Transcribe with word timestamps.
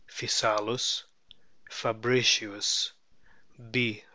physalus, 0.09 1.03
Fabricius; 1.69 2.91
B. 3.71 4.03